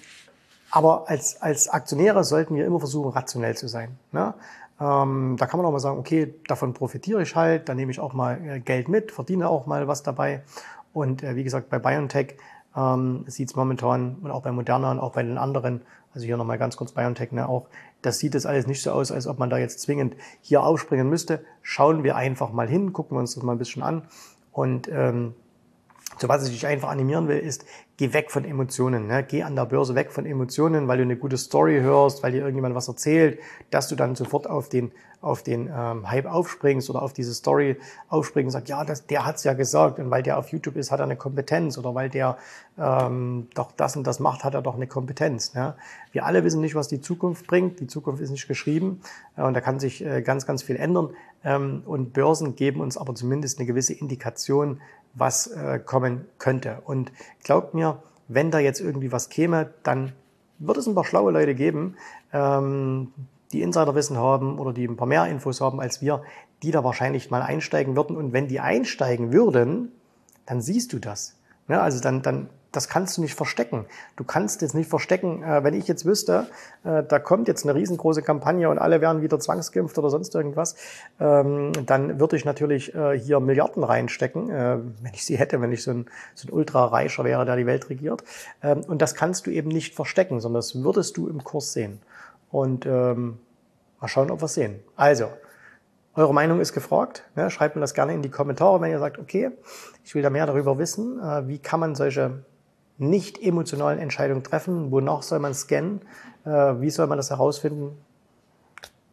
aber 0.72 1.08
als, 1.08 1.42
als 1.42 1.70
Aktionäre 1.70 2.24
sollten 2.24 2.56
wir 2.56 2.66
immer 2.66 2.80
versuchen, 2.80 3.12
rationell 3.12 3.56
zu 3.56 3.68
sein. 3.68 3.98
Ne? 4.12 4.34
Ähm, 4.82 5.36
da 5.38 5.46
kann 5.46 5.60
man 5.60 5.68
auch 5.68 5.72
mal 5.72 5.80
sagen, 5.80 6.00
okay, 6.00 6.34
davon 6.48 6.74
profitiere 6.74 7.22
ich 7.22 7.36
halt, 7.36 7.70
da 7.70 7.76
nehme 7.76 7.92
ich 7.92 8.00
auch 8.00 8.14
mal 8.14 8.40
äh, 8.44 8.60
Geld 8.60 8.90
mit, 8.90 9.12
verdiene 9.12 9.48
auch 9.48 9.68
mal 9.68 9.88
was 9.88 10.02
dabei. 10.02 10.42
Und 10.92 11.22
äh, 11.22 11.36
wie 11.36 11.44
gesagt, 11.44 11.70
bei 11.70 11.78
BioNTech 11.78 12.36
ähm, 12.78 13.26
sieht 13.28 13.50
es 13.50 13.56
momentan 13.56 14.18
und 14.22 14.32
auch 14.32 14.44
bei 14.44 14.52
Moderna 14.52 14.92
und 14.92 15.00
auch 15.00 15.14
bei 15.14 15.24
den 15.24 15.38
anderen, 15.38 15.82
also 16.14 16.26
hier 16.26 16.38
nochmal 16.38 16.60
ganz 16.60 16.78
kurz 16.78 16.92
BioNTech, 16.92 17.32
ne, 17.32 17.50
auch, 17.50 17.68
das 18.04 18.20
sieht 18.20 18.36
es 18.36 18.46
alles 18.46 18.68
nicht 18.68 18.82
so 18.82 18.92
aus, 18.92 19.12
als 19.12 19.28
ob 19.28 19.40
man 19.40 19.50
da 19.50 19.58
jetzt 19.58 19.82
zwingend 19.82 20.16
hier 20.42 20.64
aufspringen 20.64 21.10
müsste. 21.10 21.44
Schauen 21.64 22.04
wir 22.04 22.16
einfach 22.16 22.52
mal 22.52 22.68
hin, 22.68 22.94
gucken 22.94 23.18
wir 23.18 23.20
uns 23.20 23.34
das 23.34 23.44
mal 23.44 23.54
ein 23.54 23.58
bisschen 23.58 23.82
an. 23.82 24.04
Und 24.52 24.88
ähm, 24.92 25.34
so 26.20 26.30
was 26.30 26.46
ich 26.48 26.54
dich 26.54 26.68
einfach 26.68 26.90
animieren 26.90 27.28
will, 27.28 27.40
ist, 27.40 27.66
geh 27.98 28.14
weg 28.14 28.32
von 28.32 28.46
Emotionen. 28.46 29.08
Ne? 29.08 29.24
Geh 29.24 29.44
an 29.44 29.56
der 29.56 29.66
Börse 29.66 29.96
weg 29.96 30.12
von 30.12 30.26
Emotionen, 30.26 30.88
weil 30.88 30.98
du 30.98 31.04
eine 31.04 31.18
gute 31.18 31.38
Story 31.38 31.80
hörst, 31.82 32.22
weil 32.24 32.32
dir 32.32 32.40
irgendjemand 32.40 32.76
was 32.76 32.88
erzählt, 32.88 33.40
dass 33.72 33.88
du 33.88 33.96
dann 33.96 34.16
sofort 34.16 34.48
auf 34.48 34.70
den, 34.70 34.92
auf 35.20 35.42
den 35.42 35.68
ähm, 35.76 36.10
Hype 36.10 36.28
aufspringst 36.28 36.92
oder 36.92 37.02
auf 37.02 37.12
diese 37.12 37.34
Story 37.34 37.78
aufspringst 38.10 38.48
und 38.48 38.52
sagst, 38.52 38.70
ja, 38.70 38.86
das, 38.86 39.08
der 39.08 39.26
hat's 39.26 39.44
ja 39.44 39.54
gesagt 39.54 39.98
und 39.98 40.12
weil 40.12 40.22
der 40.22 40.38
auf 40.38 40.50
YouTube 40.50 40.76
ist, 40.76 40.92
hat 40.92 41.00
er 41.00 41.06
eine 41.06 41.16
Kompetenz 41.16 41.78
oder 41.80 41.96
weil 41.96 42.10
der 42.10 42.38
ähm, 42.78 43.48
doch 43.56 43.72
das 43.72 43.98
und 43.98 44.06
das 44.06 44.20
macht, 44.20 44.44
hat 44.44 44.54
er 44.54 44.62
doch 44.62 44.76
eine 44.76 44.86
Kompetenz. 44.86 45.56
Ne? 45.56 45.74
Wir 46.12 46.26
alle 46.26 46.44
wissen 46.44 46.62
nicht, 46.62 46.76
was 46.76 46.88
die 46.88 47.02
Zukunft 47.02 47.48
bringt. 47.48 47.80
Die 47.80 47.88
Zukunft 47.88 48.22
ist 48.22 48.30
nicht 48.30 48.48
geschrieben 48.48 49.02
äh, 49.36 49.42
und 49.42 49.56
da 49.56 49.62
kann 49.62 49.80
sich 49.80 50.06
äh, 50.06 50.22
ganz, 50.22 50.46
ganz 50.46 50.62
viel 50.62 50.76
ändern. 50.76 51.10
Ähm, 51.44 51.82
und 51.86 52.14
Börsen 52.14 52.56
geben 52.56 52.80
uns 52.80 52.96
aber 52.96 53.16
zumindest 53.16 53.58
eine 53.58 53.66
gewisse 53.66 53.94
Indikation, 53.94 54.82
was 55.14 55.48
äh, 55.48 55.80
kommen 55.80 56.26
könnte. 56.38 56.82
Und 56.86 57.12
glaubt 57.44 57.74
mir, 57.74 57.87
wenn 58.28 58.52
da 58.52 58.60
jetzt 58.60 58.80
irgendwie 58.80 59.12
was 59.12 59.30
käme, 59.30 59.74
dann 59.84 60.14
wird 60.60 60.78
es 60.78 60.88
ein 60.88 60.96
paar 60.96 61.06
schlaue 61.06 61.32
Leute 61.32 61.56
geben, 61.56 61.96
ähm, 62.34 63.12
die 63.52 63.62
Insiderwissen 63.62 64.18
haben 64.18 64.60
oder 64.60 64.74
die 64.74 64.86
ein 64.86 64.98
paar 64.98 65.08
mehr 65.08 65.26
Infos 65.28 65.62
haben 65.62 65.80
als 65.80 66.02
wir, 66.02 66.24
die 66.64 66.72
da 66.72 66.84
wahrscheinlich 66.84 67.32
mal 67.32 67.42
einsteigen 67.42 67.96
würden. 67.96 68.18
Und 68.18 68.34
wenn 68.34 68.48
die 68.48 68.60
einsteigen 68.60 69.32
würden, 69.32 69.92
dann 70.46 70.62
siehst 70.62 70.92
du 70.94 71.00
das. 71.00 71.38
Ja, 71.68 71.82
also 71.82 72.02
dann, 72.02 72.22
dann 72.22 72.50
das 72.78 72.88
kannst 72.88 73.18
du 73.18 73.22
nicht 73.22 73.34
verstecken. 73.34 73.86
Du 74.16 74.24
kannst 74.24 74.62
jetzt 74.62 74.76
nicht 74.76 74.90
verstecken, 74.90 75.44
äh, 75.44 75.64
wenn 75.64 75.74
ich 75.74 75.88
jetzt 75.88 76.06
wüsste, 76.06 76.48
äh, 76.84 77.04
da 77.04 77.20
kommt 77.20 77.48
jetzt 77.48 77.66
eine 77.66 77.76
riesengroße 77.76 78.22
Kampagne 78.22 78.70
und 78.70 78.78
alle 78.78 79.02
werden 79.02 79.22
wieder 79.22 79.40
zwangsgeimpft 79.40 79.98
oder 79.98 80.10
sonst 80.10 80.36
irgendwas, 80.36 80.76
ähm, 81.20 81.74
dann 81.86 82.20
würde 82.20 82.36
ich 82.36 82.46
natürlich 82.46 82.94
äh, 82.94 83.18
hier 83.20 83.40
Milliarden 83.40 83.84
reinstecken, 83.84 84.50
äh, 84.50 84.78
wenn 85.02 85.14
ich 85.14 85.26
sie 85.26 85.38
hätte, 85.38 85.60
wenn 85.60 85.72
ich 85.72 85.84
so 85.84 85.92
ein, 85.92 86.06
so 86.36 86.48
ein 86.48 86.54
Ultra-Reicher 86.54 87.24
wäre, 87.24 87.46
der 87.46 87.56
die 87.56 87.66
Welt 87.66 87.90
regiert. 87.90 88.24
Ähm, 88.62 88.84
und 88.88 89.02
das 89.02 89.16
kannst 89.16 89.48
du 89.48 89.52
eben 89.52 89.70
nicht 89.70 89.96
verstecken, 89.96 90.40
sondern 90.40 90.60
das 90.60 90.84
würdest 90.84 91.18
du 91.18 91.28
im 91.28 91.44
Kurs 91.44 91.74
sehen. 91.74 92.00
Und 92.52 92.86
ähm, 92.86 93.40
mal 94.00 94.08
schauen, 94.08 94.30
ob 94.30 94.42
wir 94.42 94.46
es 94.46 94.54
sehen. 94.54 94.80
Also, 94.96 95.28
Eure 96.18 96.34
Meinung 96.34 96.60
ist 96.60 96.74
gefragt. 96.74 97.24
Ne? 97.36 97.52
Schreibt 97.52 97.76
mir 97.76 97.82
das 97.82 97.94
gerne 97.94 98.12
in 98.12 98.24
die 98.24 98.32
Kommentare, 98.32 98.82
wenn 98.82 98.90
ihr 98.90 98.98
sagt, 98.98 99.20
okay, 99.20 99.52
ich 100.04 100.16
will 100.16 100.24
da 100.24 100.32
mehr 100.32 100.48
darüber 100.48 100.80
wissen. 100.80 101.20
Äh, 101.20 101.48
wie 101.48 101.60
kann 101.60 101.80
man 101.80 101.94
solche 101.94 102.44
nicht 102.98 103.42
emotionalen 103.42 104.00
Entscheidungen 104.00 104.44
treffen? 104.44 104.92
Wonach 104.92 105.24
soll 105.24 105.40
man 105.40 105.54
scannen? 105.54 106.02
Äh, 106.46 106.50
wie 106.50 106.90
soll 106.90 107.08
man 107.08 107.18
das 107.18 107.30
herausfinden? 107.30 107.98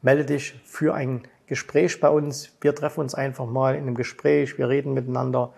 Melde 0.03 0.25
dich 0.25 0.61
für 0.65 0.95
ein 0.95 1.23
Gespräch 1.47 2.01
bei 2.01 2.09
uns. 2.09 2.51
Wir 2.61 2.75
treffen 2.75 3.01
uns 3.01 3.15
einfach 3.15 3.47
mal 3.47 3.75
in 3.75 3.83
einem 3.83 3.95
Gespräch, 3.95 4.59
wir 4.59 4.69
reden 4.69 4.95
miteinander 4.95 5.53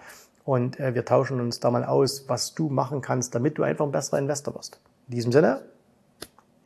und 0.45 0.81
äh, 0.81 0.95
wir 0.95 1.05
tauschen 1.05 1.41
uns 1.41 1.61
da 1.61 1.71
mal 1.71 1.85
aus, 1.85 2.29
was 2.29 2.55
du 2.55 2.69
machen 2.69 3.01
kannst, 3.01 3.35
damit 3.35 3.59
du 3.59 3.63
einfach 3.63 3.85
ein 3.85 3.93
besserer 3.93 4.19
Investor 4.19 4.55
wirst. 4.55 4.81
In 5.09 5.15
diesem 5.15 5.33
Sinne, 5.33 5.63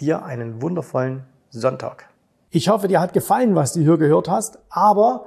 dir 0.00 0.24
einen 0.24 0.62
wundervollen 0.62 1.24
Sonntag. 1.50 2.08
Ich 2.50 2.68
hoffe, 2.68 2.88
dir 2.88 3.00
hat 3.00 3.12
gefallen, 3.12 3.54
was 3.54 3.74
du 3.74 3.80
hier 3.80 3.96
gehört 3.96 4.28
hast, 4.28 4.58
aber 4.70 5.26